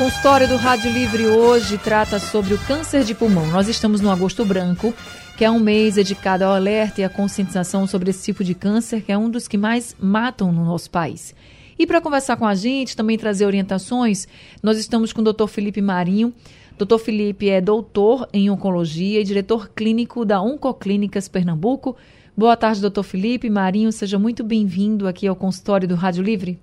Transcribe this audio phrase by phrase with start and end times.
[0.00, 3.46] Consultório do Rádio Livre hoje trata sobre o câncer de pulmão.
[3.48, 4.94] Nós estamos no Agosto Branco
[5.36, 9.02] que é um mês dedicado ao alerta e à conscientização sobre esse tipo de câncer,
[9.02, 11.34] que é um dos que mais matam no nosso país.
[11.78, 14.26] E para conversar com a gente, também trazer orientações,
[14.62, 15.48] nós estamos com o Dr.
[15.48, 16.32] Felipe Marinho.
[16.78, 16.96] Dr.
[16.96, 21.94] Felipe é doutor em oncologia e diretor clínico da Oncoclínicas Pernambuco.
[22.34, 23.92] Boa tarde, doutor Felipe Marinho.
[23.92, 26.58] Seja muito bem-vindo aqui ao consultório do Rádio Livre.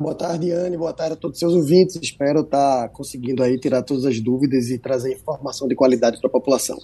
[0.00, 0.78] Boa tarde, Anne.
[0.78, 1.98] Boa tarde a todos os seus ouvintes.
[2.00, 6.32] Espero estar conseguindo aí tirar todas as dúvidas e trazer informação de qualidade para a
[6.32, 6.78] população.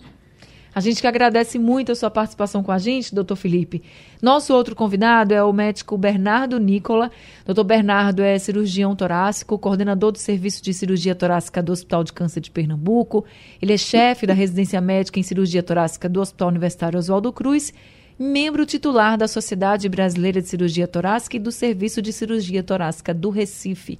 [0.74, 3.82] A gente que agradece muito a sua participação com a gente, doutor Felipe.
[4.20, 7.10] Nosso outro convidado é o médico Bernardo Nicola.
[7.46, 12.40] Doutor Bernardo é cirurgião torácico, coordenador do Serviço de Cirurgia Torácica do Hospital de Câncer
[12.40, 13.24] de Pernambuco.
[13.62, 17.72] Ele é chefe da residência médica em cirurgia torácica do Hospital Universitário Oswaldo Cruz
[18.18, 23.28] membro titular da Sociedade Brasileira de Cirurgia Torácica e do Serviço de Cirurgia Torácica do
[23.28, 23.98] Recife.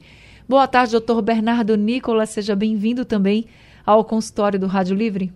[0.49, 2.31] Boa tarde, doutor Bernardo Nicolas.
[2.31, 3.47] Seja bem-vindo também
[3.85, 5.33] ao consultório do Rádio Livre.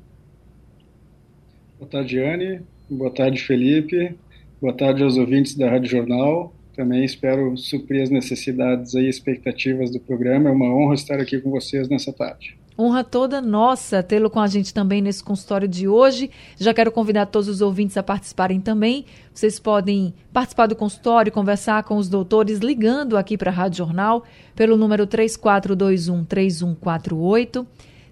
[1.79, 2.61] Boa tarde, Anne.
[2.89, 4.15] Boa tarde, Felipe.
[4.61, 6.55] Boa tarde aos ouvintes da Rádio Jornal.
[6.75, 10.49] Também espero suprir as necessidades e expectativas do programa.
[10.49, 12.57] É uma honra estar aqui com vocês nessa tarde.
[12.79, 16.31] Honra toda nossa tê-lo com a gente também nesse consultório de hoje.
[16.57, 19.05] Já quero convidar todos os ouvintes a participarem também.
[19.35, 24.25] Vocês podem participar do consultório, conversar com os doutores, ligando aqui para a Rádio Jornal
[24.55, 27.67] pelo número 3421-3148.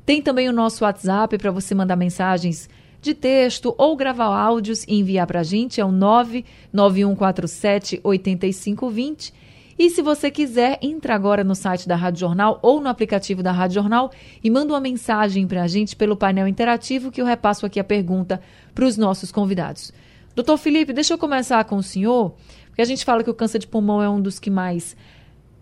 [0.04, 2.68] Tem também o nosso WhatsApp para você mandar mensagens
[3.00, 5.80] de texto ou gravar áudios e enviar para a gente.
[5.80, 9.47] É o 99147 8520.
[9.78, 13.52] E se você quiser, entra agora no site da Rádio Jornal ou no aplicativo da
[13.52, 14.10] Rádio Jornal
[14.42, 17.84] e manda uma mensagem para a gente pelo painel interativo que eu repasso aqui a
[17.84, 18.40] pergunta
[18.74, 19.92] para os nossos convidados.
[20.34, 22.34] Doutor Felipe, deixa eu começar com o senhor,
[22.66, 24.96] porque a gente fala que o câncer de pulmão é um dos que mais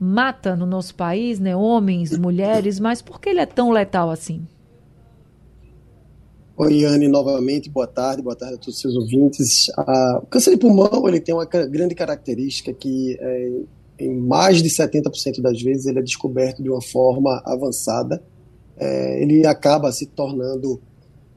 [0.01, 1.55] mata no nosso país, né?
[1.55, 4.47] Homens, mulheres, mas por que ele é tão letal assim?
[6.57, 9.71] Oi, Anne, novamente, boa tarde, boa tarde a todos os seus ouvintes.
[9.77, 13.51] Ah, o câncer de pulmão ele tem uma grande característica que é,
[13.99, 18.23] em mais de 70% das vezes ele é descoberto de uma forma avançada.
[18.77, 20.81] É, ele acaba se tornando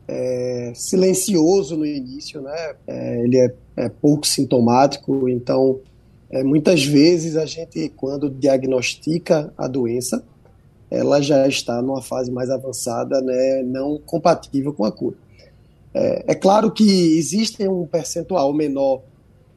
[0.07, 2.75] é, silencioso no início, né?
[2.87, 5.79] É, ele é, é, pouco sintomático, então
[6.29, 10.23] é, muitas vezes a gente, quando diagnostica a doença,
[10.91, 15.15] ela já está numa fase mais avançada, né, não compatível com a cura.
[15.93, 19.01] É, é claro que existe um percentual menor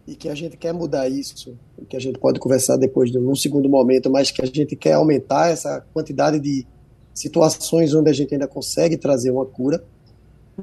[0.06, 1.56] e que a gente quer mudar isso,
[1.88, 4.94] que a gente pode conversar depois de um segundo momento, mas que a gente quer
[4.94, 6.66] aumentar essa quantidade de
[7.14, 9.84] situações onde a gente ainda consegue trazer uma cura,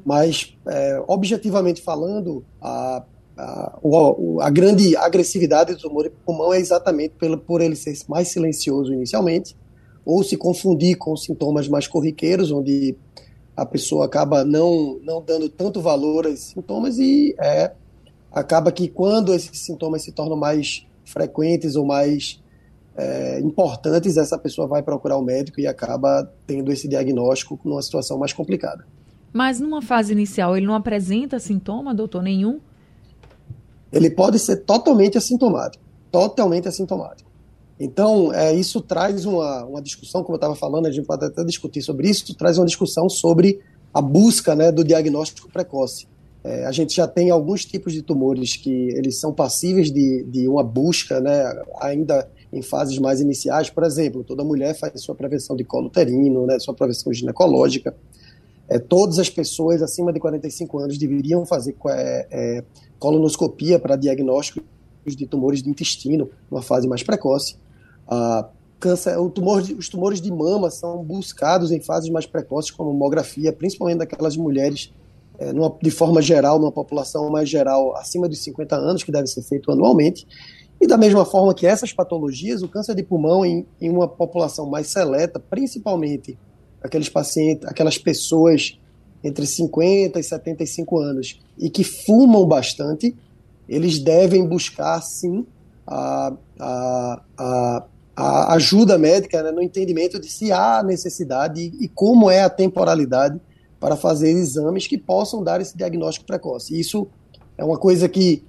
[0.05, 3.03] mas é, objetivamente falando, a,
[3.37, 3.79] a,
[4.41, 9.55] a, grande agressividade do tumor pulmão é exatamente pelo, por ele ser mais silencioso inicialmente,
[10.05, 12.95] ou se confundir com sintomas mais corriqueiros, onde
[13.55, 17.71] a pessoa acaba não, não dando tanto valor aos sintomas e é,
[18.31, 22.41] acaba que quando esses sintomas se tornam mais frequentes ou mais
[22.95, 28.17] é, importantes, essa pessoa vai procurar o médico e acaba tendo esse diagnóstico numa situação
[28.17, 28.85] mais complicada.
[29.31, 32.59] Mas numa fase inicial, ele não apresenta sintoma, doutor, nenhum?
[33.91, 35.83] Ele pode ser totalmente assintomático.
[36.11, 37.29] Totalmente assintomático.
[37.79, 41.43] Então, é, isso traz uma, uma discussão, como eu estava falando, a gente pode até
[41.43, 43.61] discutir sobre isso, traz uma discussão sobre
[43.93, 46.07] a busca né, do diagnóstico precoce.
[46.43, 50.47] É, a gente já tem alguns tipos de tumores que eles são passíveis de, de
[50.47, 51.43] uma busca, né,
[51.81, 53.69] ainda em fases mais iniciais.
[53.69, 57.95] Por exemplo, toda mulher faz sua prevenção de colo uterino, né, sua prevenção ginecológica.
[58.69, 62.63] É, todas as pessoas acima de 45 anos deveriam fazer é, é,
[62.99, 64.63] colonoscopia para diagnóstico
[65.05, 67.55] de tumores de intestino, numa fase mais precoce.
[68.07, 68.47] Ah,
[68.79, 73.51] câncer, o tumor os tumores de mama são buscados em fases mais precoces, como mamografia,
[73.51, 74.93] principalmente daquelas mulheres
[75.39, 79.27] é, numa, de forma geral, numa população mais geral acima dos 50 anos, que deve
[79.27, 80.27] ser feito anualmente.
[80.81, 84.69] E da mesma forma que essas patologias, o câncer de pulmão em, em uma população
[84.69, 86.37] mais seleta, principalmente
[86.83, 88.77] aqueles pacientes, aquelas pessoas
[89.23, 93.15] entre 50 e 75 anos e que fumam bastante,
[93.67, 95.45] eles devem buscar sim
[95.85, 101.87] a, a, a, a ajuda médica né, no entendimento de se há necessidade e, e
[101.89, 103.39] como é a temporalidade
[103.79, 106.79] para fazer exames que possam dar esse diagnóstico precoce.
[106.79, 107.07] Isso
[107.57, 108.43] é uma coisa que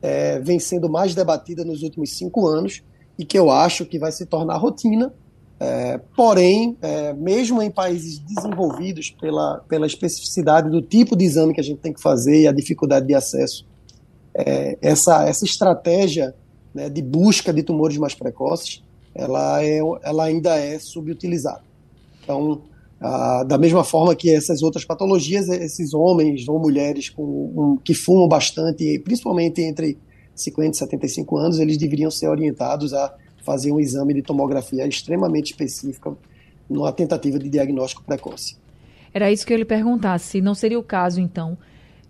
[0.00, 2.82] é, vem sendo mais debatida nos últimos cinco anos
[3.18, 5.12] e que eu acho que vai se tornar rotina.
[5.60, 11.60] É, porém, é, mesmo em países desenvolvidos pela, pela especificidade do tipo de exame que
[11.60, 13.64] a gente tem que fazer e a dificuldade de acesso,
[14.34, 16.34] é, essa, essa estratégia
[16.74, 18.82] né, de busca de tumores mais precoces,
[19.14, 21.62] ela, é, ela ainda é subutilizada.
[22.22, 22.62] Então,
[23.06, 27.92] ah, da mesma forma que essas outras patologias, esses homens ou mulheres com, um, que
[27.92, 29.98] fumam bastante, principalmente entre
[30.34, 33.14] 50 e 75 anos, eles deveriam ser orientados a
[33.44, 36.16] fazer um exame de tomografia extremamente específica
[36.68, 38.56] numa tentativa de diagnóstico precoce.
[39.12, 41.58] Era isso que eu lhe perguntar, se não seria o caso, então,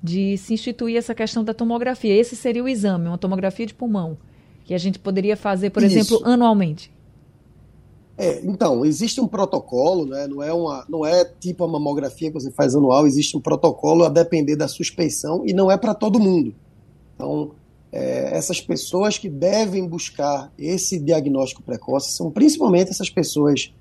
[0.00, 2.14] de se instituir essa questão da tomografia.
[2.14, 4.17] Esse seria o exame, uma tomografia de pulmão,
[4.64, 5.99] que a gente poderia fazer, por isso.
[5.99, 6.88] exemplo, anualmente.
[8.16, 10.28] É, então, existe um protocolo, né?
[10.28, 14.05] não, é uma, não é tipo a mamografia que você faz anual, existe um protocolo
[14.05, 16.55] a depender da suspeição e não é para todo mundo.
[17.14, 17.50] Então,
[17.90, 23.72] é, essas pessoas que devem buscar esse diagnóstico precoce são principalmente essas pessoas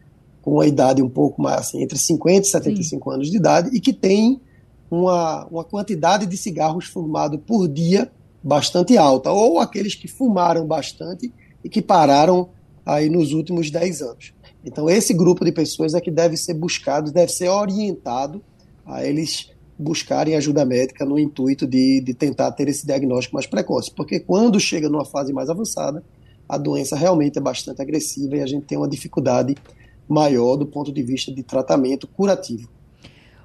[0.41, 3.15] com a idade um pouco mais, assim, entre 50 e 75 Sim.
[3.15, 4.41] anos de idade e que têm
[4.89, 8.11] uma, uma quantidade de cigarros fumados por dia
[8.43, 11.33] bastante alta, ou aqueles que fumaram bastante
[11.63, 12.49] e que pararam
[12.85, 14.33] aí nos últimos 10 anos.
[14.65, 18.41] Então, esse grupo de pessoas é que deve ser buscado, deve ser orientado
[18.85, 23.91] a eles buscarem ajuda médica no intuito de, de tentar ter esse diagnóstico mais precoce,
[23.93, 26.03] porque quando chega numa fase mais avançada,
[26.47, 29.55] a doença realmente é bastante agressiva e a gente tem uma dificuldade
[30.07, 32.69] maior do ponto de vista de tratamento curativo.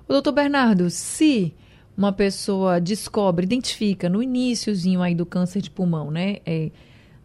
[0.06, 1.54] O doutor Bernardo, se
[1.96, 6.38] uma pessoa descobre, identifica no iníciozinho aí do câncer de pulmão, né?
[6.46, 6.70] É,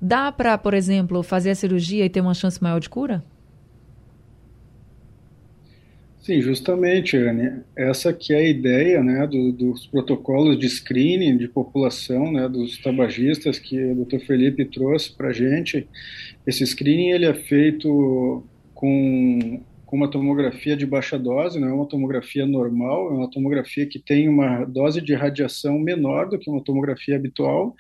[0.03, 3.23] dá para, por exemplo, fazer a cirurgia e ter uma chance maior de cura?
[6.19, 7.61] Sim, justamente, Anne.
[7.75, 12.77] Essa que é a ideia né, do, dos protocolos de screening de população, né, dos
[12.77, 14.19] tabagistas que o Dr.
[14.19, 15.87] Felipe trouxe para a gente.
[16.45, 21.87] Esse screening ele é feito com, com uma tomografia de baixa dose, não é uma
[21.87, 26.63] tomografia normal, é uma tomografia que tem uma dose de radiação menor do que uma
[26.63, 27.75] tomografia habitual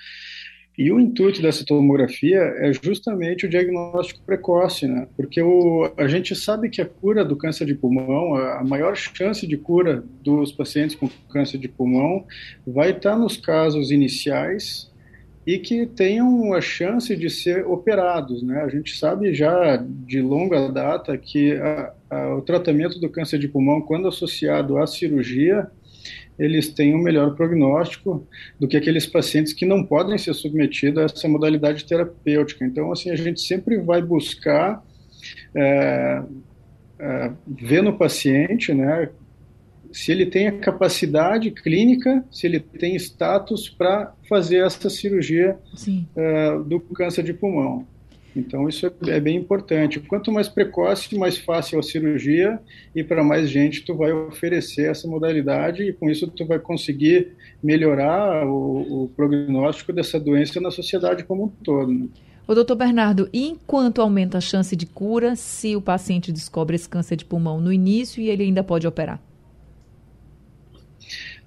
[0.75, 5.07] e o intuito dessa tomografia é justamente o diagnóstico precoce, né?
[5.15, 9.45] Porque o, a gente sabe que a cura do câncer de pulmão, a, maior chance
[9.45, 12.25] de cura dos pacientes com câncer de pulmão
[12.65, 14.91] vai estar nos casos iniciais
[15.45, 18.63] e que tenham a chance de ser operados, né?
[18.63, 23.47] A gente sabe já de longa data que a, a, o tratamento do câncer de
[23.47, 25.69] pulmão, quando associado à cirurgia,
[26.37, 28.27] eles têm um melhor prognóstico
[28.59, 32.65] do que aqueles pacientes que não podem ser submetidos a essa modalidade terapêutica.
[32.65, 34.83] Então, assim, a gente sempre vai buscar
[35.55, 36.23] é,
[36.99, 39.09] é, ver no paciente, né,
[39.91, 45.57] se ele tem a capacidade clínica, se ele tem status para fazer essa cirurgia
[46.15, 47.87] é, do câncer de pulmão.
[48.35, 49.99] Então, isso é, é, bem importante.
[49.99, 52.59] Quanto mais precoce, mais fácil a cirurgia
[52.95, 57.33] e para mais gente tu vai oferecer essa modalidade e com isso tu vai conseguir
[57.61, 61.93] melhorar o, o prognóstico dessa doença na sociedade como um todo.
[61.93, 62.07] Né?
[62.45, 67.15] O doutor Bernardo, enquanto aumenta a chance de cura se o paciente descobre esse câncer
[67.15, 69.21] de pulmão no início e ele ainda pode operar?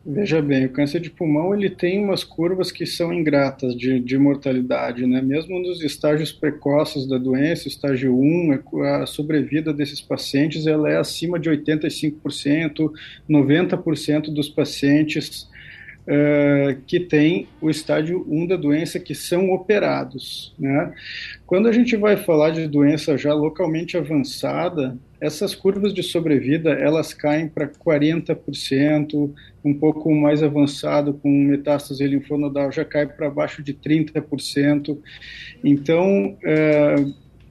[0.09, 4.17] Veja bem, o câncer de pulmão ele tem umas curvas que são ingratas de, de
[4.17, 5.21] mortalidade, né?
[5.21, 8.53] Mesmo nos estágios precoces da doença, estágio 1,
[8.85, 12.93] é a sobrevida desses pacientes ela é acima de 85%,
[13.29, 15.49] 90% dos pacientes
[16.07, 20.55] uh, que têm o estágio 1 da doença que são operados.
[20.57, 20.95] Né?
[21.45, 27.13] Quando a gente vai falar de doença já localmente avançada, essas curvas de sobrevida elas
[27.13, 33.75] caem para 40%, um pouco mais avançado com metástase linfonodal já cai para baixo de
[33.75, 34.97] 30%.
[35.65, 36.95] Então, é,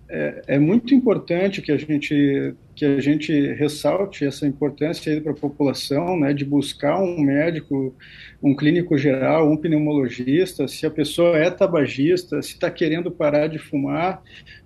[0.08, 5.36] é, é, muito importante que a gente que a gente ressalte essa importância para a
[5.36, 7.96] população, né, de buscar um médico,
[8.44, 13.58] um clínico geral, um pneumologista, se a pessoa é tabagista, se está querendo parar de
[13.58, 14.22] fumar,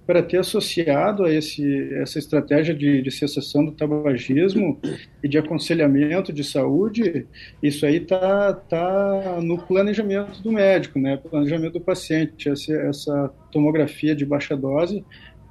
[0.10, 4.82] para ter associado a esse, essa estratégia de, de cessação do tabagismo
[5.24, 7.28] e de aconselhamento de saúde,
[7.62, 14.16] isso aí está tá no planejamento do médico, né, planejamento do paciente, essa, essa tomografia
[14.16, 15.06] de baixa dose,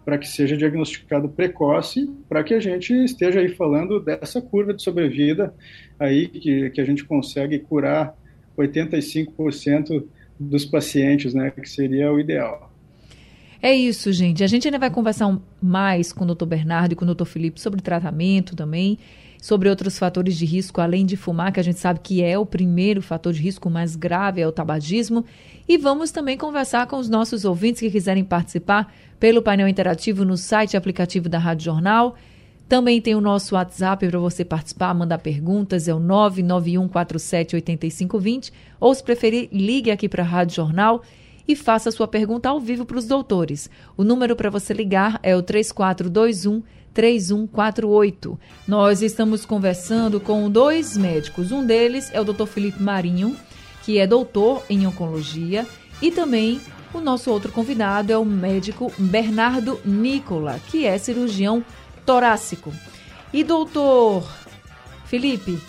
[0.05, 4.83] para que seja diagnosticado precoce, para que a gente esteja aí falando dessa curva de
[4.83, 5.55] sobrevida
[6.01, 8.13] aí que, que a gente consegue curar
[8.59, 10.05] 85%
[10.37, 12.68] dos pacientes, né, que seria o ideal.
[13.61, 14.45] É isso, gente.
[14.45, 17.61] A gente ainda vai conversar mais com o doutor Bernardo e com o doutor Felipe
[17.61, 18.97] sobre tratamento também,
[19.43, 22.47] sobre outros fatores de risco, além de fumar, que a gente sabe que é o
[22.47, 25.25] primeiro fator de risco mais grave, é o tabagismo.
[25.69, 30.37] E vamos também conversar com os nossos ouvintes que quiserem participar pelo painel interativo no
[30.37, 32.15] site e aplicativo da Rádio Jornal.
[32.69, 39.03] Também tem o nosso WhatsApp para você participar, mandar perguntas, é o 991478520, ou se
[39.03, 41.03] preferir, ligue aqui para a Rádio Jornal
[41.49, 43.71] e faça sua pergunta ao vivo para os doutores.
[43.97, 46.63] O número para você ligar é o 3421
[46.93, 48.39] 3148.
[48.67, 51.53] Nós estamos conversando com dois médicos.
[51.53, 52.47] Um deles é o Dr.
[52.47, 53.37] Felipe Marinho,
[53.85, 55.67] que é doutor em oncologia,
[56.03, 56.61] e também
[56.93, 61.65] o nosso outro convidado é o médico Bernardo Nicola, que é cirurgião
[62.05, 62.73] torácico.
[63.33, 64.29] E doutor
[65.05, 65.61] Felipe,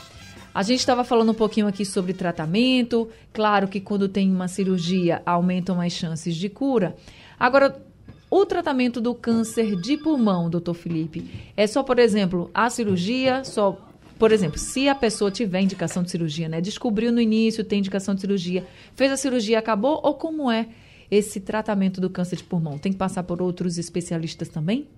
[0.59, 3.07] a gente estava falando um pouquinho aqui sobre tratamento.
[3.31, 6.97] Claro que quando tem uma cirurgia aumentam as chances de cura.
[7.39, 7.81] Agora,
[8.29, 13.79] o tratamento do câncer de pulmão, doutor Felipe, é só, por exemplo, a cirurgia, só
[14.17, 16.59] por exemplo, se a pessoa tiver indicação de cirurgia, né?
[16.59, 20.67] Descobriu no início, tem indicação de cirurgia, fez a cirurgia, acabou, ou como é
[21.09, 22.77] esse tratamento do câncer de pulmão?
[22.77, 24.89] Tem que passar por outros especialistas também?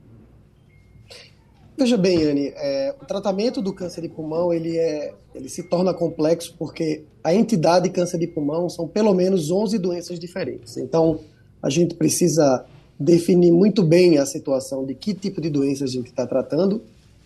[1.81, 5.91] Veja bem, Anne, é, o tratamento do câncer de pulmão ele, é, ele se torna
[5.91, 10.77] complexo porque a entidade câncer de pulmão são pelo menos 11 doenças diferentes.
[10.77, 11.19] Então,
[11.59, 12.63] a gente precisa
[12.99, 16.83] definir muito bem a situação de que tipo de doença a gente está tratando,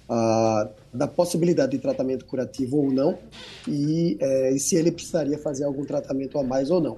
[0.08, 3.18] a, da possibilidade de tratamento curativo ou não,
[3.68, 6.96] e, é, e, se ele precisaria fazer algum tratamento a mais ou não.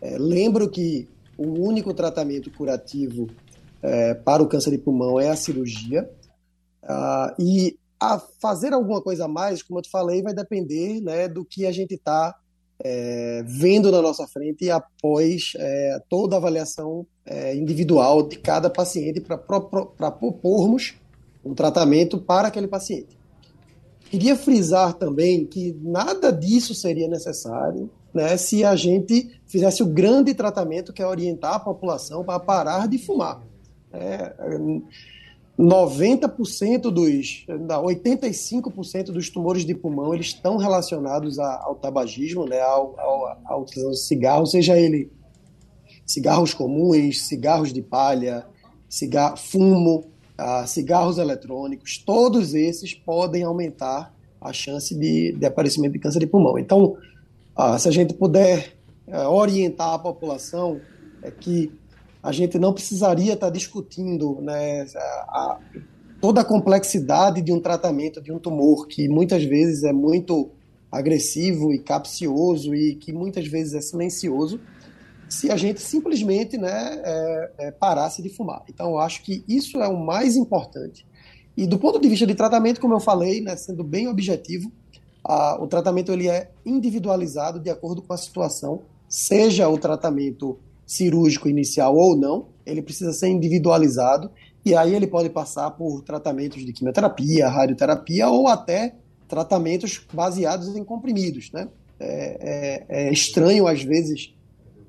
[0.00, 3.26] É, lembro que o único tratamento curativo
[3.82, 6.08] é, para o câncer de pulmão é a cirurgia,
[6.82, 11.28] Uh, e a fazer alguma coisa a mais, como eu te falei, vai depender né,
[11.28, 12.34] do que a gente está
[12.82, 19.20] é, vendo na nossa frente após é, toda a avaliação é, individual de cada paciente
[19.20, 20.94] para propormos
[21.44, 23.18] um tratamento para aquele paciente.
[24.10, 30.34] Queria frisar também que nada disso seria necessário né, se a gente fizesse o grande
[30.34, 33.42] tratamento que é orientar a população para parar de fumar.
[33.92, 34.34] É,
[35.60, 42.94] 90% dos, 85% dos tumores de pulmão eles estão relacionados ao tabagismo, né, ao,
[43.44, 45.12] ao, utilização de cigarro, seja ele
[46.06, 48.46] cigarros comuns, cigarros de palha,
[48.88, 50.06] cigarro, fumo,
[50.38, 56.26] uh, cigarros eletrônicos, todos esses podem aumentar a chance de, de aparecimento de câncer de
[56.26, 56.58] pulmão.
[56.58, 56.96] Então,
[57.56, 58.72] uh, se a gente puder
[59.06, 60.80] uh, orientar a população,
[61.22, 61.70] é que
[62.22, 65.58] a gente não precisaria estar discutindo né, a, a,
[66.20, 70.50] toda a complexidade de um tratamento de um tumor, que muitas vezes é muito
[70.92, 74.60] agressivo e capcioso e que muitas vezes é silencioso,
[75.28, 78.64] se a gente simplesmente né, é, é, parasse de fumar.
[78.68, 81.06] Então, eu acho que isso é o mais importante.
[81.56, 84.72] E do ponto de vista de tratamento, como eu falei, né, sendo bem objetivo,
[85.24, 90.58] a, o tratamento ele é individualizado de acordo com a situação, seja o tratamento
[90.90, 94.28] cirúrgico inicial ou não, ele precisa ser individualizado
[94.64, 98.96] e aí ele pode passar por tratamentos de quimioterapia, radioterapia ou até
[99.28, 101.68] tratamentos baseados em comprimidos, né?
[102.00, 104.34] É, é, é estranho às vezes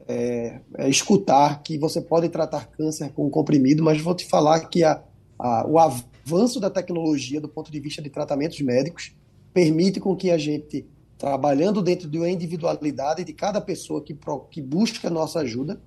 [0.07, 4.83] é, é escutar que você pode tratar câncer com comprimido, mas vou te falar que
[4.83, 5.03] a,
[5.37, 9.15] a, o avanço da tecnologia do ponto de vista de tratamentos médicos
[9.53, 10.83] permite com que a gente
[11.15, 14.17] trabalhando dentro de uma individualidade de cada pessoa que,
[14.49, 15.79] que busca nossa ajuda,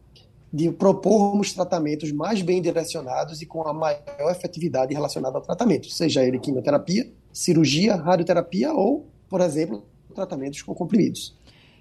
[0.54, 6.22] de propormos tratamentos mais bem direcionados e com a maior efetividade relacionada ao tratamento, seja
[6.22, 9.84] ele quimioterapia, cirurgia, radioterapia ou, por exemplo,
[10.14, 11.36] tratamentos com comprimidos.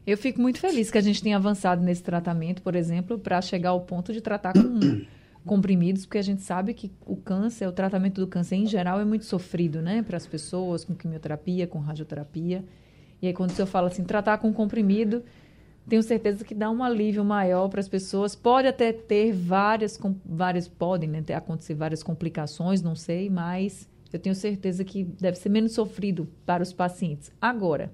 [0.07, 3.69] Eu fico muito feliz que a gente tenha avançado nesse tratamento, por exemplo, para chegar
[3.69, 5.05] ao ponto de tratar com
[5.45, 9.05] comprimidos, porque a gente sabe que o câncer, o tratamento do câncer em geral é
[9.05, 12.65] muito sofrido, né, para as pessoas, com quimioterapia, com radioterapia.
[13.21, 15.23] E aí, quando o senhor fala assim, tratar com comprimido,
[15.89, 18.35] tenho certeza que dá um alívio maior para as pessoas.
[18.35, 24.19] Pode até ter várias, várias podem né, ter, acontecer várias complicações, não sei, mas eu
[24.19, 27.31] tenho certeza que deve ser menos sofrido para os pacientes.
[27.41, 27.91] Agora,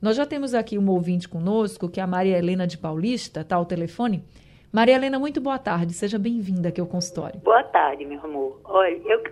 [0.00, 3.56] nós já temos aqui uma ouvinte conosco, que é a Maria Helena de Paulista, está
[3.56, 4.24] ao telefone.
[4.72, 7.40] Maria Helena, muito boa tarde, seja bem-vinda aqui ao consultório.
[7.40, 8.60] Boa tarde, meu amor.
[8.64, 9.22] Olha, eu,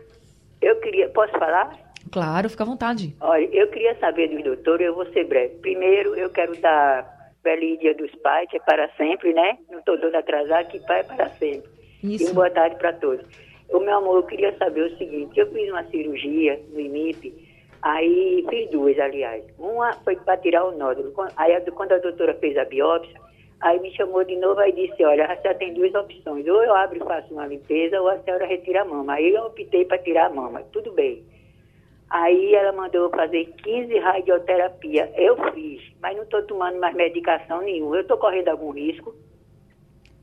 [0.60, 1.08] eu queria.
[1.10, 1.78] Posso falar?
[2.10, 3.14] Claro, fica à vontade.
[3.20, 5.54] Olha, eu queria saber do doutor, eu vou ser breve.
[5.56, 7.15] Primeiro, eu quero dar
[7.46, 9.56] Feliz Dia dos Pais, que é para sempre, né?
[9.70, 11.70] Não estou dando atrasado, que pai é para sempre.
[12.02, 12.28] Isso.
[12.28, 13.24] E boa tarde para todos.
[13.70, 17.32] O meu amor, eu queria saber o seguinte: eu fiz uma cirurgia no IMIP,
[17.82, 19.44] aí fiz duas, aliás.
[19.60, 21.14] Uma foi para tirar o nódulo.
[21.36, 23.14] Aí, quando a doutora fez a biópsia,
[23.60, 26.74] Aí me chamou de novo e disse, olha, a senhora tem duas opções, ou eu
[26.74, 29.14] abro e faço uma limpeza, ou a senhora retira a mama.
[29.14, 31.24] Aí eu optei para tirar a mama, tudo bem.
[32.08, 35.12] Aí ela mandou fazer 15 radioterapia.
[35.16, 37.96] Eu fiz, mas não estou tomando mais medicação nenhuma.
[37.96, 39.14] Eu estou correndo algum risco.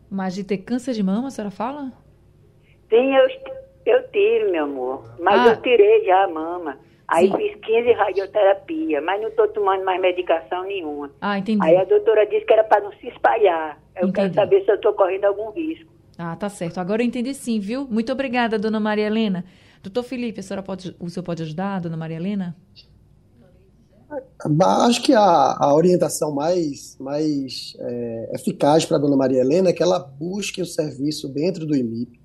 [0.10, 1.92] Mas de ter câncer de mama, a senhora fala?
[2.90, 3.28] Sim, eu,
[3.86, 5.16] eu tiro, meu amor.
[5.20, 5.52] Mas ah.
[5.52, 6.78] eu tirei já a mama.
[7.08, 7.38] Aí Sim.
[7.38, 11.12] fiz 15 radioterapia, mas não estou tomando mais medicação nenhuma.
[11.20, 11.60] Ah, entendi.
[11.62, 13.78] Aí a doutora disse que era para não se espalhar.
[13.96, 14.14] Eu entendi.
[14.14, 15.92] quero saber se eu estou correndo algum risco.
[16.18, 16.80] Ah, tá certo.
[16.80, 17.86] Agora eu entendi sim, viu?
[17.90, 19.44] Muito obrigada, dona Maria Helena.
[19.84, 22.56] Doutor Felipe, a senhora pode, o senhor pode ajudar, dona Maria Helena?
[24.88, 29.74] Acho que a, a orientação mais, mais é, eficaz para a dona Maria Helena é
[29.74, 32.18] que ela busque o serviço dentro do IMIP,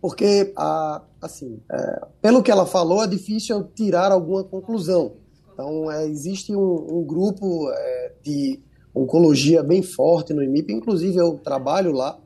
[0.00, 5.14] porque, a, assim, é, pelo que ela falou, é difícil tirar alguma conclusão.
[5.52, 8.60] Então, é, existe um, um grupo é, de
[8.94, 12.16] oncologia bem forte no IMIP, inclusive eu trabalho lá,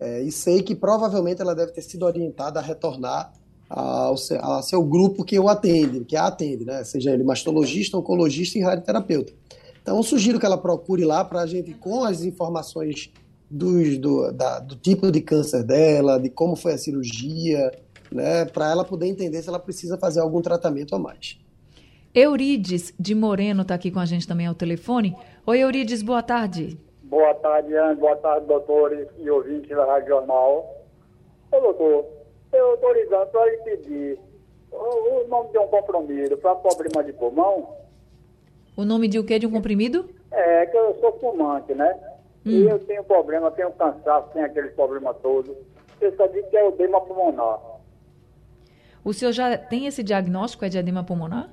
[0.00, 3.30] é, e sei que provavelmente ela deve ter sido orientada a retornar
[3.68, 6.84] ao seu, ao seu grupo que o atende, que a atende, né?
[6.84, 9.32] seja ele mastologista, oncologista e radioterapeuta.
[9.82, 13.12] Então, eu sugiro que ela procure lá para a gente, com as informações
[13.50, 17.70] do, do, da, do tipo de câncer dela, de como foi a cirurgia,
[18.10, 21.38] né, para ela poder entender se ela precisa fazer algum tratamento a mais.
[22.14, 25.14] Eurides de Moreno está aqui com a gente também ao telefone.
[25.46, 26.78] Oi, Eurides, boa tarde.
[27.02, 28.00] Boa tarde, Anne.
[28.00, 30.84] Boa tarde, doutores e ouvintes da Rádio Jornal.
[31.52, 32.04] Ô, doutor,
[32.52, 34.18] eu estou ligando para lhe pedir
[34.70, 37.76] o, o, nome de um comprimido para problema de pulmão.
[38.76, 39.38] O nome de o quê?
[39.38, 40.08] De um comprimido?
[40.30, 41.98] É, que eu sou fumante, né?
[42.44, 42.50] Hum.
[42.50, 45.56] E eu tenho problema, tenho cansaço, tenho aqueles problemas todos.
[46.00, 47.58] Eu só digo que é edema pulmonar.
[49.04, 51.48] O senhor já tem esse diagnóstico, é de edema pulmonar?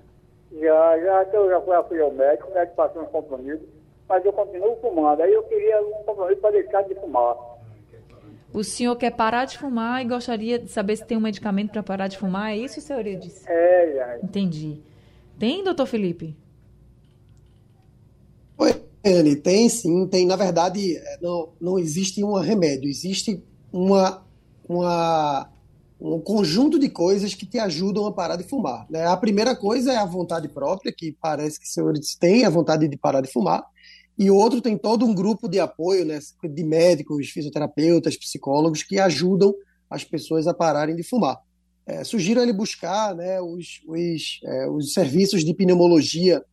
[0.51, 3.67] Já, já, eu já fui, fui ao médico, o médico passou um comprimido,
[4.07, 5.21] mas eu continuo fumando.
[5.21, 7.35] Aí eu queria um comprimido para deixar de fumar.
[8.53, 11.81] O senhor quer parar de fumar e gostaria de saber se tem um medicamento para
[11.81, 12.51] parar de fumar?
[12.51, 13.43] É isso, senhor Eurídice?
[13.47, 14.19] É, é.
[14.23, 14.79] Entendi.
[15.39, 16.37] Tem, doutor Felipe?
[18.55, 20.27] Oi, Anne, tem sim, tem.
[20.27, 24.23] Na verdade, é, não, não existe um remédio, existe uma,
[24.69, 25.49] uma,
[25.99, 28.85] um conjunto de coisas que te ajudam a parar de fumar.
[28.87, 29.03] Né?
[29.07, 32.87] A primeira coisa é a vontade própria, que parece que o senhor tem a vontade
[32.87, 33.65] de parar de fumar
[34.17, 39.53] e outro tem todo um grupo de apoio, né, de médicos, fisioterapeutas, psicólogos que ajudam
[39.89, 41.37] as pessoas a pararem de fumar.
[41.85, 46.43] É, sugiro ele buscar né, os, os, é, os serviços de pneumologia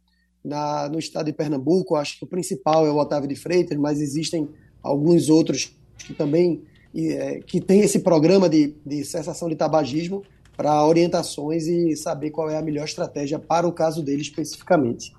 [0.44, 1.94] na, no estado de Pernambuco.
[1.94, 4.49] Acho que o principal é o Otávio de Freitas, mas existem
[4.83, 6.62] alguns outros que também
[6.94, 10.25] é, que tem esse programa de, de cessação de tabagismo
[10.57, 15.12] para orientações e saber qual é a melhor estratégia para o caso dele especificamente.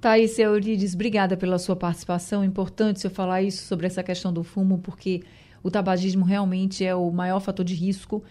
[0.00, 2.42] Thaís Eurides, obrigada pela sua participação.
[2.42, 5.22] Importante eu falar isso sobre essa questão do fumo, porque
[5.62, 8.24] o tabagismo realmente é o maior fator de risco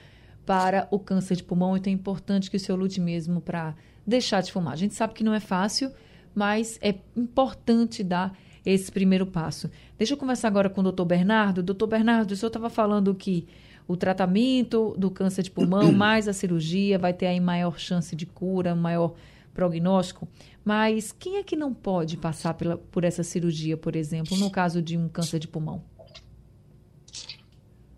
[0.47, 4.41] para o câncer de pulmão, então é importante que o senhor lute mesmo para deixar
[4.41, 4.73] de fumar.
[4.73, 5.91] A gente sabe que não é fácil,
[6.33, 9.69] mas é importante dar esse primeiro passo.
[9.95, 11.61] Deixa eu conversar agora com o doutor Bernardo.
[11.61, 13.47] Doutor Bernardo, o senhor estava falando que
[13.87, 18.25] o tratamento do câncer de pulmão mais a cirurgia vai ter aí maior chance de
[18.25, 19.13] cura, maior
[19.53, 20.27] prognóstico,
[20.69, 24.83] mas quem é que não pode passar pela, por essa cirurgia, por exemplo, no caso
[24.83, 25.83] de um câncer de pulmão?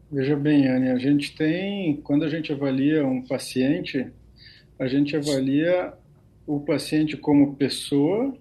[0.09, 4.07] Veja bem, Anne, a gente tem, quando a gente avalia um paciente,
[4.79, 5.91] a gente avalia
[6.47, 8.33] o paciente como pessoa,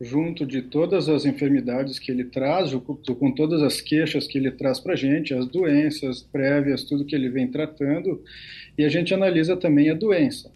[0.00, 4.80] junto de todas as enfermidades que ele traz, com todas as queixas que ele traz
[4.80, 8.24] para a gente, as doenças prévias, tudo que ele vem tratando,
[8.76, 10.50] e a gente analisa também a doença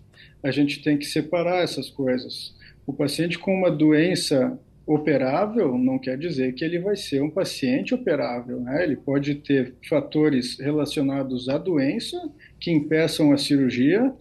[0.46, 2.54] a gente tem que separar essas coisas.
[2.86, 7.92] O paciente com uma doença operável não quer dizer que ele vai ser um paciente
[7.92, 8.84] operável, né?
[8.84, 12.16] Ele pode ter fatores relacionados à doença
[12.60, 14.12] que impeçam a cirurgia.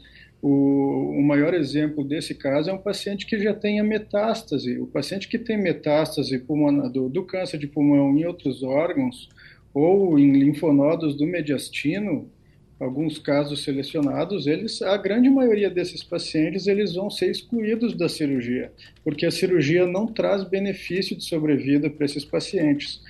[0.41, 4.79] O, o maior exemplo desse caso é um paciente que já tenha metástase.
[4.79, 9.29] O paciente que tem metástase pulmonar, do, do câncer de pulmão em outros órgãos
[9.71, 12.27] ou em linfonodos do mediastino,
[12.79, 18.71] alguns casos selecionados, eles, a grande maioria desses pacientes, eles vão ser excluídos da cirurgia,
[19.03, 23.01] porque a cirurgia não traz benefício de sobrevida para esses pacientes.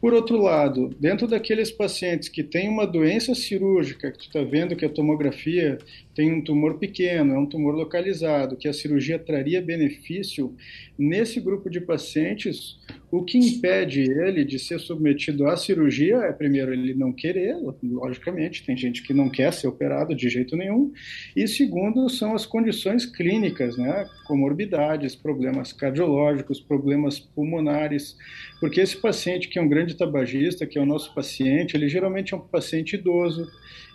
[0.00, 4.74] Por outro lado, dentro daqueles pacientes que têm uma doença cirúrgica, que tu está vendo
[4.74, 5.78] que a tomografia
[6.14, 10.54] tem um tumor pequeno, é um tumor localizado, que a cirurgia traria benefício,
[10.98, 12.78] nesse grupo de pacientes,
[13.14, 18.64] O que impede ele de ser submetido à cirurgia é, primeiro, ele não querer, logicamente,
[18.64, 20.90] tem gente que não quer ser operado de jeito nenhum,
[21.36, 24.08] e segundo, são as condições clínicas, né?
[24.26, 28.16] comorbidades, problemas cardiológicos, problemas pulmonares,
[28.58, 32.32] porque esse paciente que é um grande tabagista, que é o nosso paciente, ele geralmente
[32.32, 33.46] é um paciente idoso,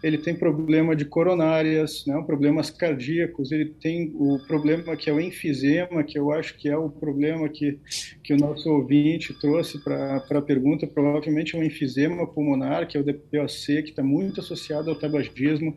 [0.03, 5.19] ele tem problema de coronárias, né, problemas cardíacos, ele tem o problema que é o
[5.19, 7.79] enfisema, que eu acho que é o problema que,
[8.23, 12.99] que o nosso ouvinte trouxe para a pergunta, provavelmente é um enfisema pulmonar, que é
[12.99, 15.75] o DPOC, que está muito associado ao tabagismo,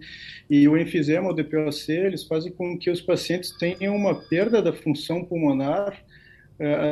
[0.49, 4.73] e o enfisema, o DPOC, eles fazem com que os pacientes tenham uma perda da
[4.73, 5.97] função pulmonar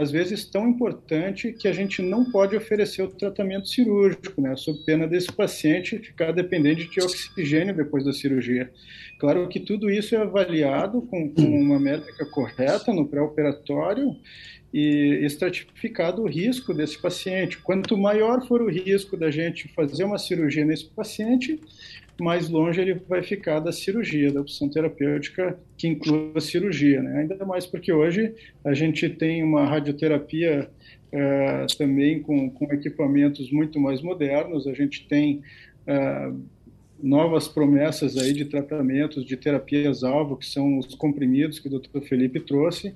[0.00, 4.78] às vezes tão importante que a gente não pode oferecer o tratamento cirúrgico, né, sob
[4.84, 8.70] pena desse paciente ficar dependente de oxigênio depois da cirurgia.
[9.18, 14.16] Claro que tudo isso é avaliado com, com uma métrica correta no pré-operatório
[14.72, 17.58] e estratificado o risco desse paciente.
[17.58, 21.58] Quanto maior for o risco da gente fazer uma cirurgia nesse paciente,
[22.20, 27.00] mais longe ele vai ficar da cirurgia, da opção terapêutica que inclua a cirurgia.
[27.00, 27.20] Né?
[27.20, 30.68] Ainda mais porque hoje a gente tem uma radioterapia
[31.10, 35.40] é, também com, com, equipamentos muito mais modernos, a gente tem
[35.86, 36.32] é,
[37.02, 42.00] novas promessas aí de tratamentos, de terapias-alvo, que são os comprimidos que o Dr.
[42.02, 42.94] Felipe trouxe.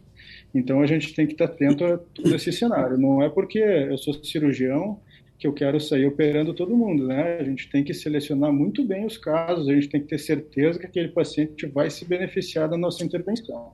[0.54, 2.98] Então a gente tem que estar atento a todo esse cenário.
[2.98, 5.00] Não é porque eu sou cirurgião
[5.38, 7.38] que eu quero sair operando todo mundo, né?
[7.40, 10.78] A gente tem que selecionar muito bem os casos, a gente tem que ter certeza
[10.78, 13.72] que aquele paciente vai se beneficiar da nossa intervenção.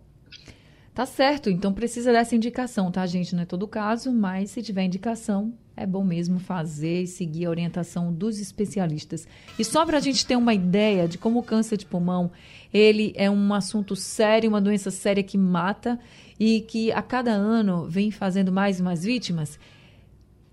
[0.99, 3.33] Tá certo, então precisa dessa indicação, tá, gente?
[3.33, 7.51] Não é todo caso, mas se tiver indicação, é bom mesmo fazer e seguir a
[7.51, 9.25] orientação dos especialistas.
[9.57, 12.33] E só para a gente ter uma ideia de como o câncer de pulmão,
[12.75, 16.01] ele é um assunto sério, uma doença séria que mata
[16.37, 19.57] e que a cada ano vem fazendo mais e mais vítimas,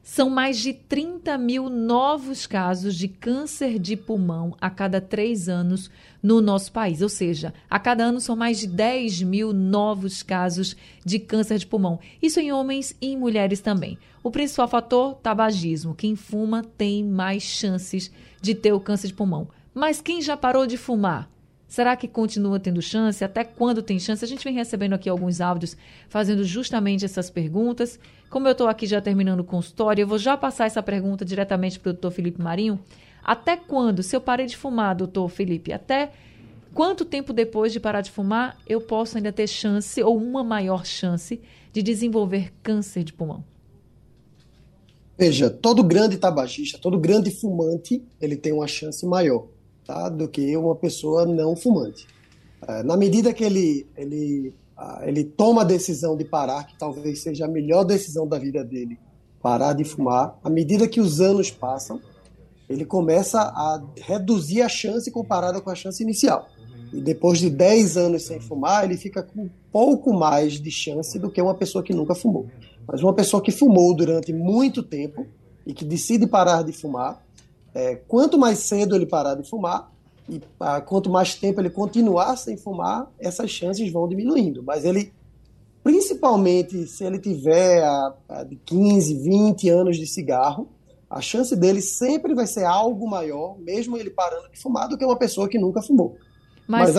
[0.06, 5.90] são mais de 30 mil novos casos de câncer de pulmão a cada três anos
[6.22, 7.02] no nosso país.
[7.02, 11.66] Ou seja, a cada ano são mais de 10 mil novos casos de câncer de
[11.66, 12.00] pulmão.
[12.22, 13.98] Isso em homens e em mulheres também.
[14.22, 15.96] O principal fator, tabagismo.
[15.96, 19.48] Quem fuma tem mais chances de ter o câncer de pulmão.
[19.74, 21.28] Mas quem já parou de fumar?
[21.68, 23.24] Será que continua tendo chance?
[23.24, 24.24] Até quando tem chance?
[24.24, 25.76] A gente vem recebendo aqui alguns áudios
[26.08, 28.00] fazendo justamente essas perguntas.
[28.30, 31.80] Como eu estou aqui já terminando o consultório, eu vou já passar essa pergunta diretamente
[31.80, 32.80] para o doutor Felipe Marinho.
[33.24, 36.12] Até quando, se eu parei de fumar, doutor Felipe, até
[36.74, 40.86] quanto tempo depois de parar de fumar eu posso ainda ter chance ou uma maior
[40.86, 43.44] chance de desenvolver câncer de pulmão?
[45.18, 49.48] Veja, todo grande tabagista, todo grande fumante, ele tem uma chance maior
[49.86, 52.06] tá, do que uma pessoa não fumante.
[52.68, 54.54] É, na medida que ele, ele,
[55.04, 59.00] ele toma a decisão de parar, que talvez seja a melhor decisão da vida dele,
[59.42, 62.02] parar de fumar, à medida que os anos passam,
[62.68, 66.48] ele começa a reduzir a chance comparada com a chance inicial.
[66.92, 71.30] E depois de 10 anos sem fumar, ele fica com pouco mais de chance do
[71.30, 72.48] que uma pessoa que nunca fumou.
[72.88, 75.26] Mas uma pessoa que fumou durante muito tempo
[75.66, 77.24] e que decide parar de fumar,
[77.74, 79.92] é, quanto mais cedo ele parar de fumar
[80.28, 84.64] e ah, quanto mais tempo ele continuar sem fumar, essas chances vão diminuindo.
[84.64, 85.14] Mas ele,
[85.84, 90.68] principalmente se ele tiver a, a de 15, 20 anos de cigarro,
[91.10, 95.06] a chance dele sempre vai ser algo maior, mesmo ele parando de fumar, do que
[95.06, 96.18] uma pessoa que nunca fumou.
[96.68, 96.98] Mas, Mas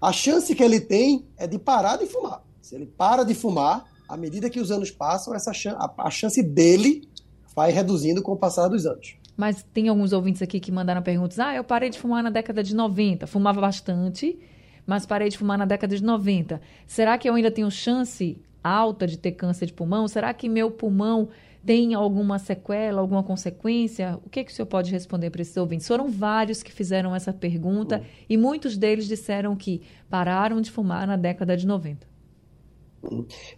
[0.00, 2.44] a, a chance que ele tem é de parar de fumar.
[2.62, 6.40] Se ele para de fumar, à medida que os anos passam, essa a, a chance
[6.40, 7.08] dele
[7.56, 11.38] vai reduzindo com o passar dos anos mas tem alguns ouvintes aqui que mandaram perguntas.
[11.38, 14.36] Ah, eu parei de fumar na década de 90, fumava bastante,
[14.84, 16.60] mas parei de fumar na década de 90.
[16.88, 20.08] Será que eu ainda tenho chance alta de ter câncer de pulmão?
[20.08, 21.28] Será que meu pulmão
[21.64, 24.18] tem alguma sequela, alguma consequência?
[24.26, 25.86] O que, que o senhor pode responder para esses ouvintes?
[25.86, 31.16] Foram vários que fizeram essa pergunta e muitos deles disseram que pararam de fumar na
[31.16, 32.04] década de 90.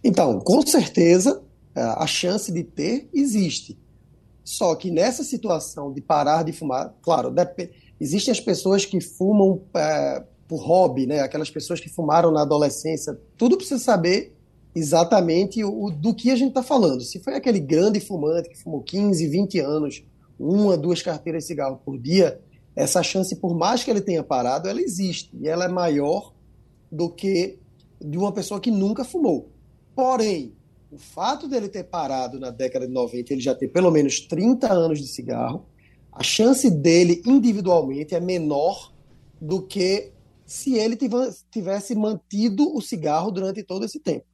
[0.03, 1.41] Então, com certeza,
[1.73, 3.79] a chance de ter existe.
[4.43, 7.33] Só que nessa situação de parar de fumar, claro,
[7.99, 11.21] existem as pessoas que fumam é, por hobby, né?
[11.21, 13.17] aquelas pessoas que fumaram na adolescência.
[13.37, 14.35] Tudo precisa saber
[14.73, 17.01] exatamente o, do que a gente está falando.
[17.01, 20.03] Se foi aquele grande fumante que fumou 15, 20 anos,
[20.39, 22.39] uma, duas carteiras de cigarro por dia,
[22.75, 25.29] essa chance, por mais que ele tenha parado, ela existe.
[25.39, 26.33] E ela é maior
[26.91, 27.59] do que
[27.99, 29.49] de uma pessoa que nunca fumou.
[29.95, 30.53] Porém,
[30.91, 34.71] o fato dele ter parado na década de 90, ele já ter pelo menos 30
[34.71, 35.65] anos de cigarro,
[36.11, 38.93] a chance dele individualmente é menor
[39.39, 40.11] do que
[40.45, 40.97] se ele
[41.49, 44.25] tivesse mantido o cigarro durante todo esse tempo.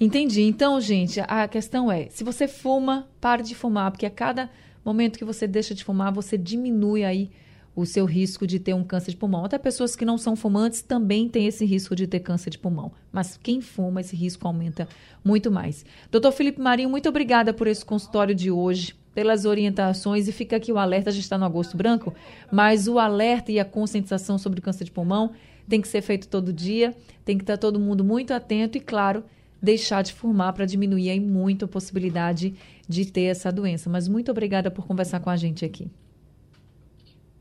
[0.00, 0.42] Entendi.
[0.42, 4.50] Então, gente, a questão é: se você fuma, pare de fumar, porque a cada
[4.84, 7.30] momento que você deixa de fumar, você diminui aí
[7.74, 9.44] o seu risco de ter um câncer de pulmão.
[9.44, 12.92] Até pessoas que não são fumantes também têm esse risco de ter câncer de pulmão.
[13.12, 14.88] Mas quem fuma, esse risco aumenta
[15.24, 15.84] muito mais.
[16.10, 20.28] Doutor Felipe Marinho, muito obrigada por esse consultório de hoje, pelas orientações.
[20.28, 22.12] E fica aqui o alerta, já está no agosto branco,
[22.50, 25.30] mas o alerta e a conscientização sobre o câncer de pulmão
[25.68, 29.22] tem que ser feito todo dia, tem que estar todo mundo muito atento e, claro,
[29.62, 32.54] deixar de fumar para diminuir aí muito a possibilidade
[32.88, 33.88] de ter essa doença.
[33.88, 35.88] Mas muito obrigada por conversar com a gente aqui.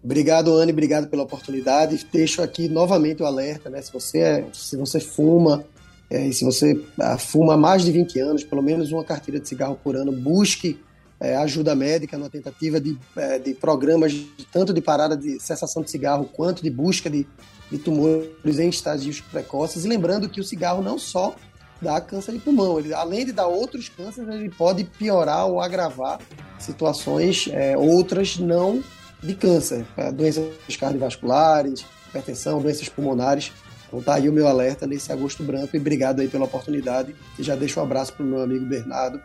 [0.04, 2.06] Obrigado, Anne, obrigado pela oportunidade.
[2.12, 3.82] Deixo aqui novamente o alerta, né?
[3.82, 5.66] Se você, é, se você fuma,
[6.10, 9.40] é, e se você ah, fuma há mais de 20 anos, pelo menos uma carteira
[9.40, 10.80] de cigarro por ano, busque
[11.20, 14.16] é, ajuda médica na tentativa de, é, de programas
[14.52, 17.28] tanto de parada de cessação de cigarro quanto de busca de,
[17.70, 19.84] de tumores em estágios precoces.
[19.84, 21.36] E lembrando que o cigarro não só
[21.82, 26.20] dá câncer de pulmão, ele, além de dar outros cânceres, ele pode piorar ou agravar
[26.58, 28.82] situações é, outras não
[29.22, 33.52] de câncer, doenças cardiovasculares, hipertensão, doenças pulmonares.
[33.88, 37.44] Então tá aí o meu alerta nesse agosto branco e obrigado aí pela oportunidade e
[37.44, 39.20] já deixo um abraço para o meu amigo Bernardo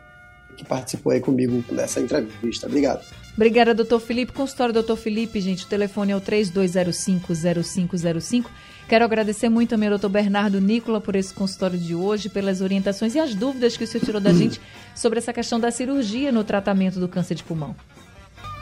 [0.57, 2.67] que participou aí comigo nessa entrevista.
[2.67, 3.05] Obrigado.
[3.35, 4.33] Obrigada, doutor Felipe.
[4.33, 8.47] Consultório doutor Felipe, gente, o telefone é o 32050505.
[8.89, 13.15] Quero agradecer muito também ao doutor Bernardo Nicola por esse consultório de hoje, pelas orientações
[13.15, 14.61] e as dúvidas que o senhor tirou da gente
[14.95, 17.75] sobre essa questão da cirurgia no tratamento do câncer de pulmão.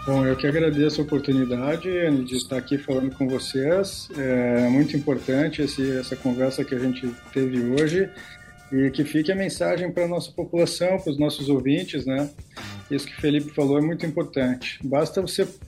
[0.04, 1.88] Bom, eu que agradeço a oportunidade
[2.24, 4.08] de estar aqui falando com vocês.
[4.18, 8.10] É muito importante esse, essa conversa que a gente teve hoje
[8.72, 12.28] e que fique a mensagem para a nossa população, para os nossos ouvintes, né?
[12.90, 14.80] Isso que o Felipe falou é muito importante.
[14.82, 15.60] Basta você estar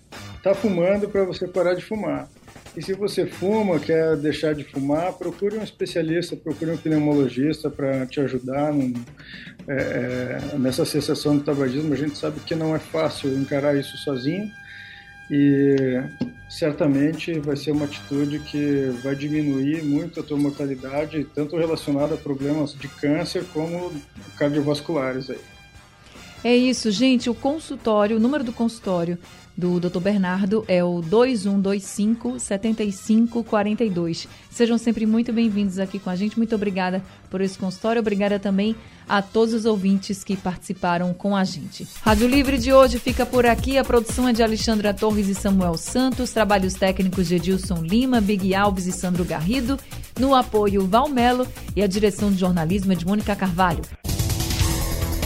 [0.42, 2.28] tá fumando para você parar de fumar.
[2.76, 8.04] E se você fuma, quer deixar de fumar, procure um especialista, procure um pneumologista para
[8.04, 8.74] te ajudar
[9.68, 11.94] é, é, nessa cessação do tabagismo.
[11.94, 14.50] A gente sabe que não é fácil encarar isso sozinho
[15.30, 16.02] e
[16.50, 22.18] certamente vai ser uma atitude que vai diminuir muito a tua mortalidade, tanto relacionada a
[22.18, 23.92] problemas de câncer como
[24.36, 25.40] cardiovasculares aí.
[26.42, 27.30] É isso, gente.
[27.30, 29.16] O consultório, o número do consultório
[29.56, 30.00] do Dr.
[30.00, 34.28] Bernardo é o 2125 7542.
[34.50, 36.36] Sejam sempre muito bem-vindos aqui com a gente.
[36.36, 38.00] Muito obrigada por esse consultório.
[38.00, 38.74] Obrigada também
[39.08, 41.86] a todos os ouvintes que participaram com a gente.
[42.02, 43.78] Rádio Livre de hoje fica por aqui.
[43.78, 48.54] A produção é de Alexandra Torres e Samuel Santos, trabalhos técnicos de Edilson Lima, Big
[48.54, 49.78] Alves e Sandro Garrido,
[50.18, 53.82] no apoio Valmelo e a direção de jornalismo é de Mônica Carvalho.